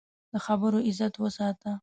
د 0.31 0.33
خبرو 0.45 0.79
عزت 0.87 1.13
وساته 1.17 1.71